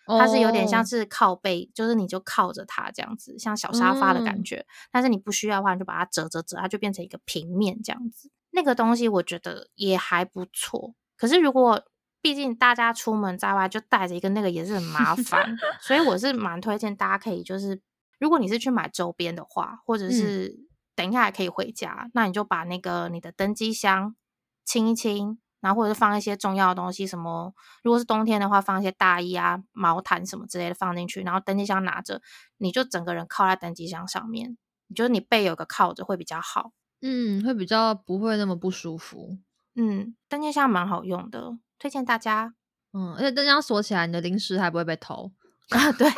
[0.06, 4.66] 它是有点像哦是靠背，就是你就靠着它这样子，像小沙发的感嗯觉。
[4.90, 8.28] 但是你不需要的话，你就把它折折折，它就变成一个平面这样子。
[8.50, 10.94] 那个东西我觉得也还不错。
[11.16, 11.84] 可是如果
[12.20, 17.80] 毕竟大家出门在外就带着一个那个也是很麻烦， 所以我是蛮推荐大家可以就是，
[18.18, 20.56] 如果你是去买周边的话，或者嗯是
[20.96, 24.16] 等一下还可以回家，那你就把那个你的登机箱
[24.64, 32.20] 清一清，然后或者是放一些重要的东西，什么如果是冬天的话，放一些大衣啊、毛毯什么之类的放进去，然后登机箱拿着，
[32.58, 34.56] 你就整个人靠在登机箱上面，
[34.88, 36.72] 你就是你背有个靠着会比较好。
[37.00, 39.38] 嗯，会比较不会那么不舒服。
[39.74, 42.54] 嗯，登机箱蛮好用的，推荐大家。
[42.92, 45.32] 嗯，而且灯箱锁起来，你的零食还不会被偷，
[45.70, 46.08] 啊，对，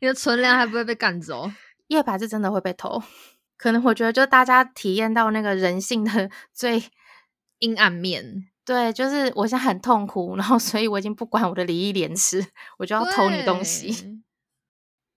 [0.00, 1.50] 你的存粮还不会被干走。
[1.88, 3.02] 夜排是真的会被偷，
[3.56, 6.80] 可能我觉得就大家体验到那个人性的 最
[7.60, 12.44] 阴暗面，对，就是我现在很痛苦，然后所以我已经不管我的礼义廉耻，
[12.78, 14.22] 我就要偷你东西。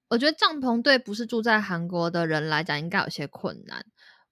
[0.09, 3.83] 我觉得帐篷对不是住在韩国的人来讲，应该有些困难。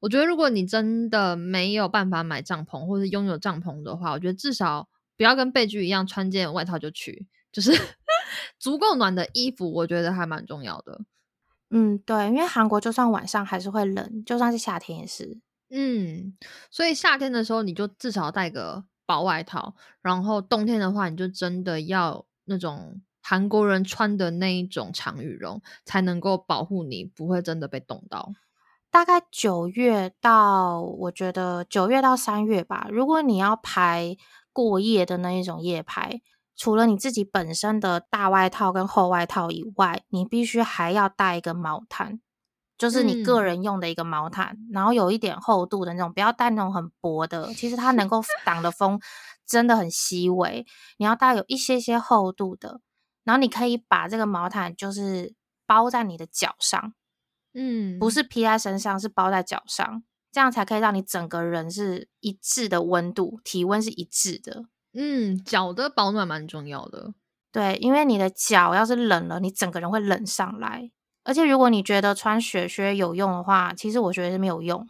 [0.01, 7.71] 我觉得如果你真的没有办法买帐篷，或是拥有帐篷的话，我觉得至少不要跟贝居一样穿件外套就去，就是
[8.59, 11.01] 足够暖的衣服，我觉得还蛮重要的。
[11.69, 15.39] 嗯，对，因为韩国就算晚上还是会冷，就算是夏天也是。
[15.73, 16.37] 嗯，
[16.69, 28.33] 所以夏天的时候你就至少带个薄外套，然后冬天的话，你就真的要那种韩国人穿的那一种长羽绒，才能够保护你不会真的被冻到。
[28.89, 32.87] 大概九月到，我觉得九月到三月吧。
[32.91, 34.17] 如果你要排
[34.51, 36.21] 过夜的那一种夜排，
[36.57, 42.19] 除了你自己本身的大外套跟厚外套以外，你必须还要带一个毛毯，
[42.81, 47.53] 就是你个嗯人用的一个毛毯，然后有一点厚度的那种，不要带那种很薄的。
[47.53, 48.99] 其实它能够 挡的风
[49.45, 50.65] 真的很细微，
[50.97, 52.81] 你要带有一些些厚度的。
[53.23, 55.35] 然后你可以把这个毛毯就是
[55.67, 56.95] 包在你的脚上。
[57.53, 64.65] 嗯，不是披在身上，是包在脚上，这样才可以让你整个人是一致的温度，体温是一致的。
[64.93, 67.13] 嗯，脚的保暖蛮重要的。
[67.51, 70.89] 对，因为你的脚要是冷了，你整个人会冷上来。
[71.23, 74.85] 而且如果你觉得穿雪靴有用的话，其实我觉得是没有用，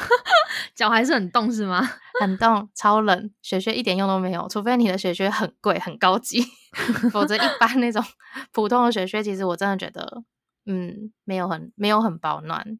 [0.74, 1.80] 脚还是很冻是吗？
[2.20, 4.48] 很冻、超冷，雪靴一点用都没有。
[4.48, 6.42] 除非你的雪靴很贵、很高级，
[7.12, 8.02] 否则一般那种
[8.52, 10.22] 普通的雪靴，其实我真的觉得，
[10.66, 12.78] 嗯，没有很没有很保暖。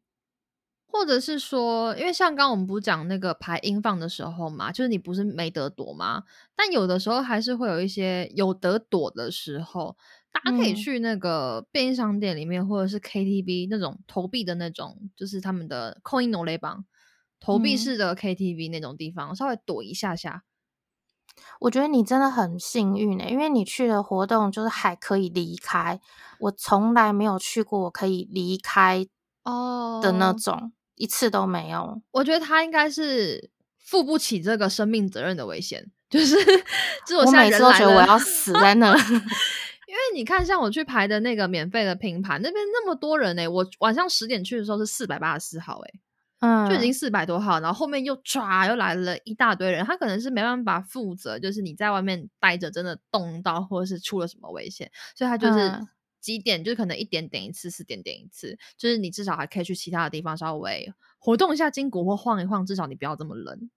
[0.91, 6.23] 或者是说，因为像刚刚我们不是讲那个排音放的时候嘛，就是你不是没得躲吗？
[6.55, 9.95] 但有的时候还是会有一些有得躲的时候，
[10.43, 16.85] 大家可以嗯去那个便利商店里面，或者是 KTV 那种投币的那种，就是他们的 coin no 雷榜
[17.39, 20.43] 投币嗯式的 KTV 那种地方，稍微躲一下下。
[21.61, 25.99] 我觉得你真的很幸运呢、因为你去的活动就是还可以离开，
[26.39, 29.07] 我从来没有去过我可以离开
[29.43, 32.01] 哦的那种，一次都没有。
[32.11, 36.35] 我觉得他应该是负不起这个生命责任的危险，就是
[37.07, 38.93] 就是我我现在每次都觉得我要死在那。
[39.89, 45.93] 因为你看，像我去排的那个免费的拼盘，那边那么多人呢、我晚上十点去的时候是四百八十四号、欸，
[46.41, 55.87] 嗯，就已经四百多号，然后后面又唰又来了一大堆人，他可能是没办法负责，就是你在外面待着真的冻到或者是出了什么危险，所以他就是嗯
[56.21, 63.71] 几点，就是可能一点点一次，四点点一次，就是你至少还可以去其他的地方稍微活动一下筋骨或晃一晃，至少你不要这么冷。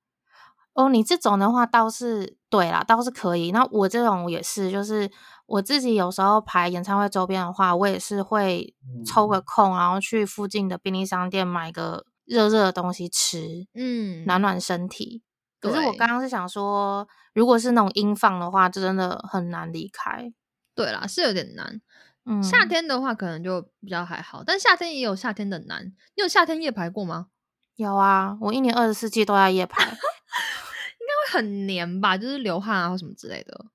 [0.75, 3.53] 哦，你这种的话倒是对啦，倒是可以。
[3.53, 5.11] 那我这种也是，就是
[5.52, 15.22] 我自己有时候排演唱会周边的话，我也是会抽个空，然后去附近的便利商店买个热热的东西吃，嗯，暖暖身体。
[15.60, 20.32] 可是我刚刚是想说，如果是那种音放的话，就真的很难离开。
[20.74, 21.82] 对啦，是有点难。
[22.24, 25.84] 嗯，夏天的话可能就比较还好，但夏天也有夏天的难。
[25.84, 27.26] 你有夏天夜排过吗？
[27.76, 33.66] 有啊，我一年二十四季都在夜排， 应该会很黏吧，就是流汗啊或什么之类的。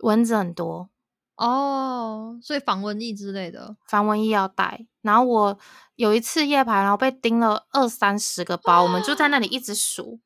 [0.00, 0.90] 蚊子很多，
[1.36, 3.76] 哦，所以防蚊液之类的。
[3.86, 4.86] 防蚊液要带。
[5.02, 5.58] 然后我
[5.94, 10.18] 有一次夜排，然后被叮了二三十个包，我们就在那里一直数，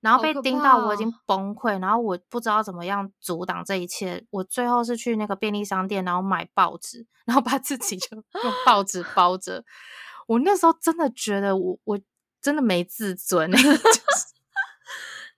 [0.00, 4.26] 然后被叮到我已经哦崩溃，然后我不知道怎么样阻挡这一切。
[4.30, 9.64] 我最后是去那个便利商店，然后买报纸，然后把自己就 用报纸包着。
[10.26, 11.98] 我那时候真的觉得我我
[12.42, 13.80] 真的没自尊、欸， 就是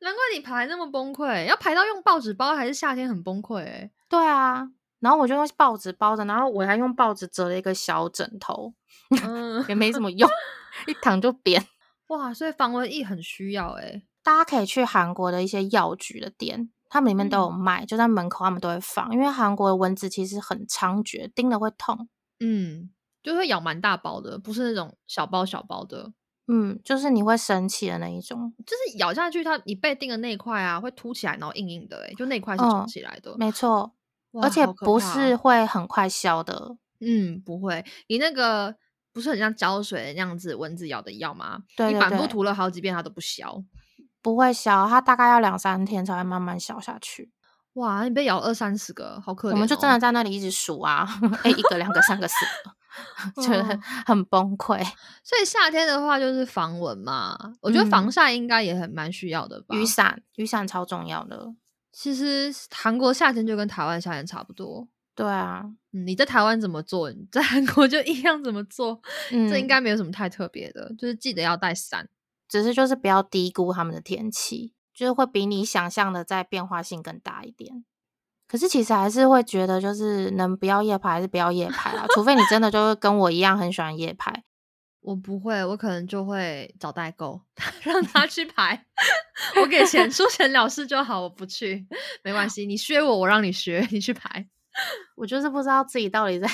[0.00, 4.70] 难怪你排那么崩溃，要排到用报纸包，还是夏天很崩溃哎、对啊。
[5.00, 8.74] 然后我就用报纸包着，然后我还用报纸折了一个小枕头，
[9.22, 10.28] 嗯，也没什么用，
[10.86, 11.64] 一躺就扁。
[12.08, 19.12] 哇，所以防蚊液很需要哎、大家可以去韩国的一些药局的店，他们里面都有嗯卖，就在门口他们都会放。
[19.12, 22.08] 因为韩国的蚊子其实很猖獗，叮了会痛。
[22.40, 22.90] 嗯，
[23.22, 26.12] 就会咬蛮大包的，不是那种小包小包的，
[26.46, 28.54] 嗯，就是你会生气的那一种。
[28.66, 33.92] 就是咬下去它你被叮的那一块啊，会凸起来，然后硬硬的哎、就那一块是肿嗯起来的，没错，哇
[34.42, 36.76] 而且不是会很快消的。
[37.00, 38.74] 嗯，不会，你那个
[39.12, 41.60] 不是很像胶水那样子蚊子咬的药吗？
[41.76, 43.62] 对对你反复对涂了好几遍它都不消。
[44.20, 47.30] 不会消，它大概要两三天才会慢慢消下去。
[47.74, 49.54] 哇，你被咬二三十个，好可怜、哦。
[49.54, 51.08] 我们就真的在那里一直数啊，
[51.44, 52.34] 哎，一个、两个、三个、四
[53.36, 54.84] 个，觉得哦很崩溃。
[55.22, 59.76] 所以夏天的话就是防蚊嘛，我觉得防嗯晒应该也很蛮需要的吧。
[59.76, 61.54] 雨伞，雨伞超重要的。
[62.00, 64.86] 其实韩国夏天就跟台湾夏天差不多。
[65.16, 72.08] 对啊，嗯，你在台湾怎么做，你在韩国就一样怎么做，嗯，这应该没有什么太特别的，就是记得要带伞。
[72.48, 77.84] 只是就是不要低估他们的天气，就是会比你想象的在变化性更大一点。
[78.46, 84.44] 可是其实还是会觉得，就是能不要夜排还是不要夜排啊，除非你真的就是跟我一样很喜欢夜排。
[85.00, 87.40] 我不会，我可能就会找代购，
[87.82, 88.84] 让他去排，
[89.60, 91.86] 我给钱，出钱了事就好，我不去，
[92.22, 94.46] 没关系，你削我，我让你削，你去排。
[95.16, 96.48] 我就是不知道自己到底在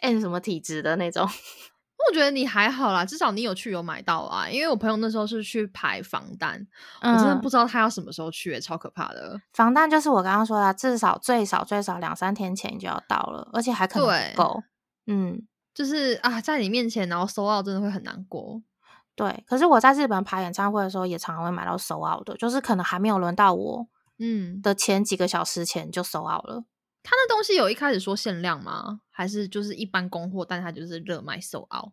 [0.00, 1.28] 按什么体质的那种。
[2.08, 4.48] 我觉得你还好啦，至少你有去有买到啊。
[4.48, 6.64] 因为我朋友那时候是去排防弹，
[7.02, 9.40] 我真的嗯不知道他要什么时候去、欸，超可怕的。
[9.52, 14.62] 防弹就是我刚刚说的，至少最少最少两三天前就要到了，而且还可能对不够。
[15.08, 15.42] 嗯，
[15.78, 18.60] 就是啊，在你面前然后收到真的会很难过。
[19.14, 19.44] 对。
[19.46, 23.86] 可是我在日本排演唱会的时候，也常常会买到收 out 的，就是可能还没有轮到我
[24.18, 26.64] 嗯，的前几个小时前就收 out 了。
[27.04, 29.02] 他那东西有一开始说限量吗？
[29.12, 31.92] 还是就是一般供货，但它就是热卖售 out？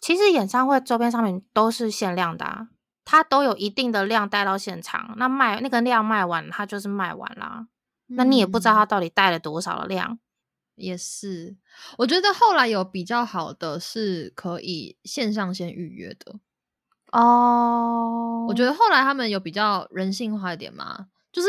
[0.00, 2.70] 其实演唱会周边商品都是限量的、啊，
[3.04, 7.68] 它都有一定的量带到现场，那卖那个量卖完，它就是卖完啦。
[8.08, 10.18] 那你也不知道它嗯到底带了多少的量。
[10.82, 11.56] 也是，
[11.98, 16.40] 我觉得后来有比较好的是可以线上先预约的。
[17.12, 21.48] 哦，我觉得后来他们有比较人性化一点嘛，就是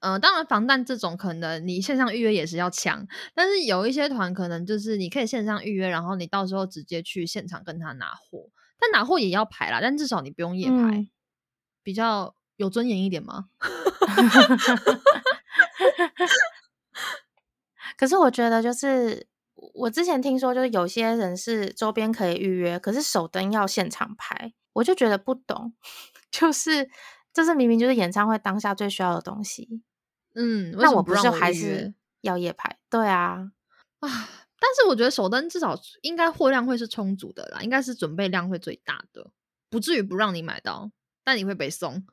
[0.00, 11.08] 呃，当然防弹这种可能你线上预约也是要抢，但是有一些团可能就是你可以线上预约，然后你到时候直接去现场跟他拿货，但拿货也要排啦，但至少你不用夜排，嗯
[11.82, 13.46] 比较有尊严一点嘛。
[17.96, 19.26] 可是我觉得就是
[19.74, 25.74] 我之前听说，就是有些人是周边可以预约，可是手灯要现场拍，我就觉得不懂，
[26.30, 26.90] 就是
[27.32, 29.82] 这是明明就是演唱会当下最需要的东西，
[30.34, 32.78] 嗯，为那我不让是还是要夜拍？
[32.90, 33.50] 对啊，
[34.00, 34.28] 啊？
[34.58, 39.30] 但是我觉得手灯至少应该货量会是充足的啦，应该是准备量会最大的，
[39.68, 40.90] 不至于不让你买到，
[41.24, 42.04] 但你会被送。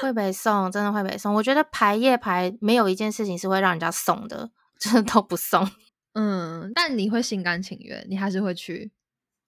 [0.00, 1.34] 会被送，真的会被送。
[1.34, 5.68] 我觉得排夜排没有一件事情是会让人家送的，真 的都不送。
[6.14, 8.92] 嗯，但你会心甘情愿，你还是会去。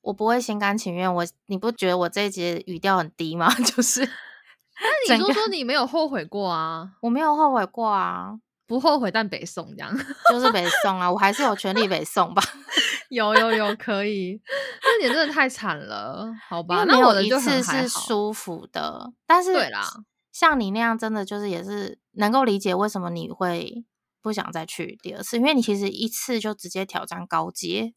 [0.02, 1.12] 我不会心甘情愿。
[1.12, 3.52] 我你不觉得我这一节语调很低吗？
[3.64, 6.92] 就是那你说说你没有后悔过啊？
[7.02, 8.32] 我没有后悔过啊，
[8.66, 9.94] 不后悔，但北宋这样。
[10.30, 12.42] 就是北送啊，我还是有权利北送吧。
[13.10, 14.40] 有有有，可以。
[14.82, 16.84] 那你真的太惨了，好吧？
[16.86, 17.88] 那我的一次是。
[17.88, 19.82] 舒服的，但是对啦，
[20.32, 23.84] 像你那样真的就是也是能够理解为什么你会
[24.22, 27.94] 不想再去第二次，因为你其实一次就直接挑战高阶。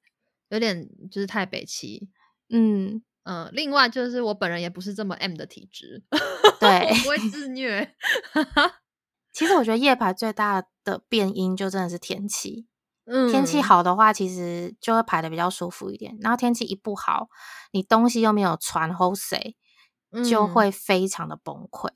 [0.50, 2.10] 有点就是太北齐。
[2.50, 6.04] 嗯，嗯，另外就是我本人也不是这么 M 的体质，
[6.60, 7.96] 对我不会自虐。
[9.34, 12.68] 其实我觉得夜排最大的变因就真的是天气。
[13.06, 16.16] 嗯，天气好的话，其实就会排的比较舒服一点。
[16.22, 17.28] 然后天气一不好，
[17.72, 19.58] 你东西又没有传后谁，
[20.30, 21.90] 就嗯会非常的崩溃。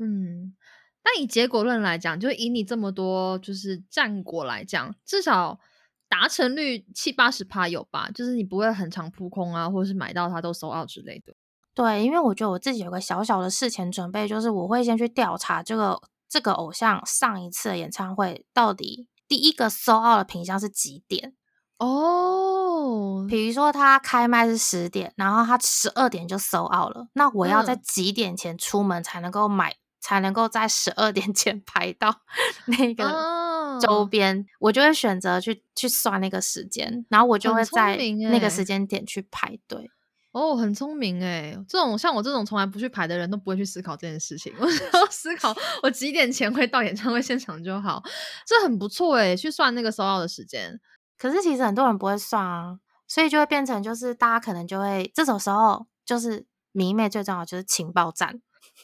[0.00, 0.54] 嗯，
[1.02, 5.60] 但以结果论来讲，就以你这么多就是战果来讲，至少
[6.08, 8.10] 达成率七八十趴有吧？
[8.12, 11.34] 就是你不会很常扑空啊，或者是买到它都收 out 之类的。
[11.74, 21.34] 对，因为我觉得我自己有个小小的事前准备，就是我会先去调查这个这个偶像上一次的演唱会到底第一个收 out 的品相是几点。
[21.78, 32.22] 哦，比如说他开麦是十点，然后他十二点就收 out 了，那我要在嗯几点前出门才能够买，才能够在十二点前 排到
[32.66, 34.44] 那个哦周边？
[34.58, 37.96] 我就会选择去去算那个时间，然后我就会在
[38.30, 39.90] 那个时间点去排队。
[40.32, 41.56] 哦，很聪明哎！
[41.68, 48.00] 这种像我这种从来不去排的人都不会去思考这件事情， 我只要思考我几点前会到演唱会现场就好，
[48.46, 49.34] 这很不错哎！
[49.34, 50.78] 去算那个收到的时间，
[51.18, 52.78] 可是其实很多人不会算啊，
[53.08, 58.40] 所以就会变成就是大家可能就会这种时候就是迷妹最重要就是情报站。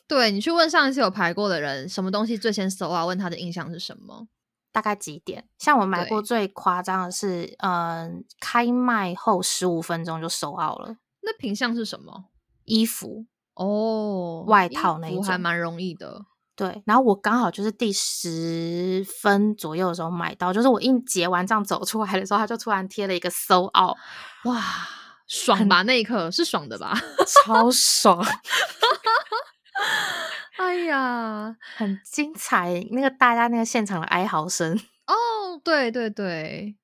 [0.09, 3.05] 对你去问上一次有排过的人，什么东西最先收啊？
[3.05, 4.29] 问他的印象是什么？
[4.73, 5.49] 大概几点？
[5.59, 12.27] 像我买对过最夸张的是，嗯、开卖后十五分钟就收到了那品相是什么？
[12.65, 13.27] 衣服。
[13.55, 16.27] 哦，外套那一种蛮容易的。
[16.55, 23.97] 对，然后我刚好就是第十分左右的时候买到，就是我一结完账走出来的时候，他就突然贴了一个 so out，
[24.45, 24.63] 哇，
[25.27, 25.83] 爽吧？
[25.83, 26.95] 那一刻是爽的吧？
[27.45, 28.23] 超爽，
[30.77, 32.85] 哎呀，很精彩。
[32.91, 36.77] 那个大家那个现场的哀嚎声， 哦，对对对，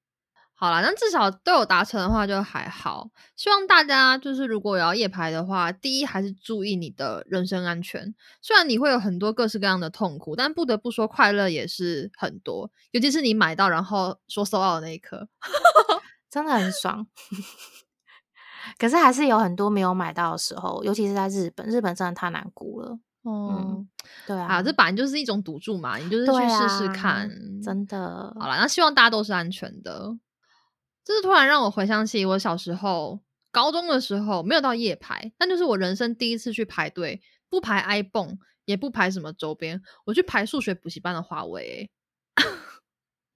[0.54, 3.10] 好啦，那至少都有达成的话就还好。
[3.36, 8.14] 希望大家就是如果有要夜排的话，第一还是注意你的人身安全。
[8.40, 15.28] 虽然你会有很多各式各样的痛苦，但不得不说快乐也是很多，尤其是你买到然后说收到的那一刻。
[16.30, 17.06] 真的很爽。
[18.78, 22.98] 可是还是有很多没有买到的时候，尤其是在日本，日本真的太难估了。
[23.22, 23.86] 哦，
[24.26, 27.30] 对啊，啊，这本来就是一种赌注嘛，你就是对去试试啊看，
[27.62, 28.34] 真的。
[28.38, 30.18] 好了，那希望大家都是安全的。
[31.04, 33.20] 这是突然让我回想起我小时候
[33.50, 41.90] 高中的时候，没有到夜排，但就是我人生第一次去排队，不排 iPhone，也不排什么周边，我去排数学补习班的华为、
[42.36, 42.44] 欸。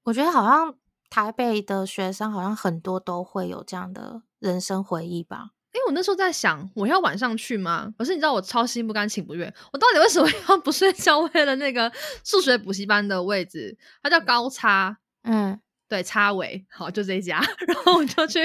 [0.05, 0.76] 我觉得好像
[1.11, 5.51] 台北的学生好像很多都会有这样的人生回忆吧。
[5.77, 7.93] 因为我那时候在想，我要晚上去吗？
[7.99, 11.18] 可是你知道我超心不甘情不愿，我到底为什么要不睡觉？
[11.18, 11.93] 为了那个
[12.24, 18.41] 数学补习班的位置，它叫高差，嗯，对，差尾，好，就这一家， 然后我就去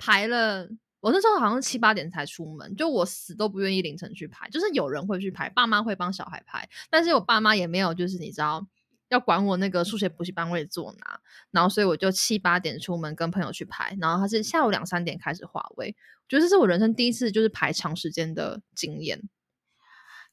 [0.00, 0.68] 排了。
[1.00, 8.66] 我那时候好像七八点才出门，就我死都不愿意凌晨去排，就是有人会去排，爸妈会帮小孩排，但是我爸妈也没有，就是你知道
[9.08, 19.22] 要管我那个数学补习班位坐哪，然后所以我就七八点出门跟朋友去排，然后他是下午两三点开始划位，我觉得这是我人生第一次就是排长时间的经验。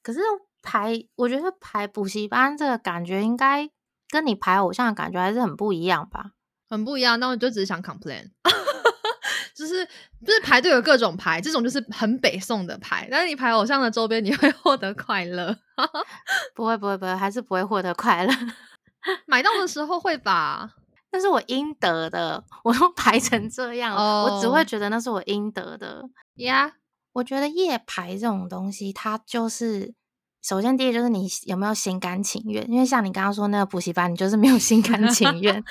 [0.01, 0.19] 可是
[0.61, 3.69] 排，我觉得排补习班这个感觉应该
[4.09, 6.31] 跟你排偶像的感觉还是很不一样吧？
[6.69, 8.31] 很不一样，那我就只是想 complain，
[9.53, 9.85] 就是
[10.25, 15.55] 就是排队有各种排，这种就是很北宋的排，但是你排偶像的周边，你会 获得快乐。
[16.55, 18.33] 不会，不会，不会，还是不会获得快乐。
[19.25, 20.71] 买到的时候会吧？
[21.11, 26.03] 那是我应得的，我都排成这样了我只会哦觉得那是我应得的。
[26.37, 26.73] 呀、
[27.11, 29.93] 我觉得夜排这种东西，它就是
[30.43, 35.63] 首先第一就是你有没有心甘情愿，因为像你刚刚说那个补习班，你就是没有心甘情 愿。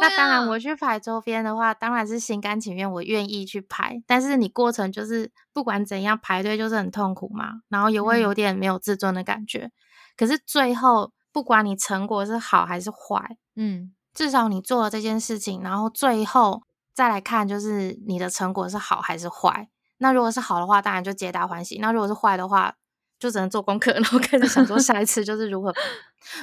[0.00, 4.02] 那当然，我去排周边的话，当然是心甘情愿，我愿意去排。
[4.04, 9.70] 但是你过程就是不管怎样排队就是很痛苦嘛，然后也会有嗯点没有自尊的感觉。
[10.16, 16.62] 可是最后，不管你成果是好还是坏，嗯，至少你做了这件事情，然后最后
[16.92, 19.68] 再来看，就是你的成果是好还是坏。
[19.98, 22.74] 那如果是好的话，当然就皆大欢喜；那如果是坏的话，
[23.18, 25.74] 就只能做功课，然后开始想说下一次就是如何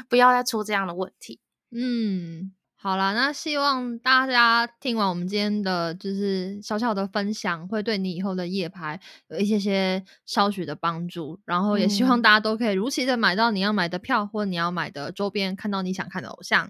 [0.09, 1.39] 不要再出这样的问题。
[1.71, 8.99] 嗯，好啦，那希望大家听完我们今天的就是小小的分享，会对你以后的夜排
[9.30, 11.39] 有一些些稍许的帮助。
[11.45, 16.69] 然后也希望嗯大家都可以如期的买到你要买的票或你要买的周边，看到你想看的偶像。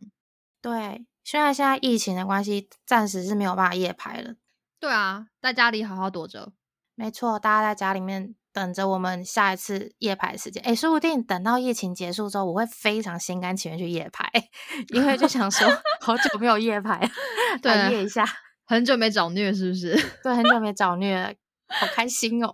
[0.61, 4.35] 对，虽然现在疫情的关系，暂时是没有办法夜排了。
[4.79, 6.53] 对啊，在家里好好躲着。
[6.95, 10.61] 没错，大家在家里面等着我们下一次夜排的时间。
[10.63, 14.31] 诶，说不定等到疫情结束之后，我会非常心甘情愿去夜排，
[14.93, 15.67] 因为就想说
[15.99, 17.09] 好久没有夜排了，
[17.61, 18.23] 对来夜一下。
[18.65, 19.91] 很久没找虐是不是
[20.23, 21.33] 对，很久没找虐了，
[21.67, 22.53] 好开心哦！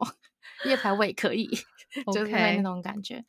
[0.66, 1.46] 夜排我也可以
[2.14, 3.24] 就是会？OK，那种感觉。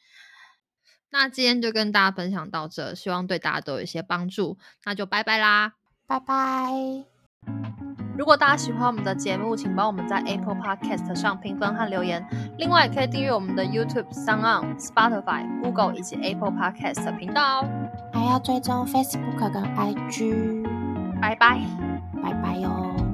[1.11, 4.57] 那今天就跟大家分享到这，希望对大家都有一些帮助。
[4.85, 5.75] 那就拜拜啦！
[6.07, 7.90] 拜拜。
[8.17, 12.25] 如果大家喜欢我们的节目，请帮我们在 Apple Podcast 上评分和留言。
[12.59, 17.69] 另外，也可以订阅我们的 YouTube、s o n On、Spotify、Google 以及 Apple Podcast 频道哦。
[18.13, 20.67] 还要追踪 Facebook 跟 IG。
[21.21, 21.61] 拜拜，
[22.23, 23.10] 拜拜哟。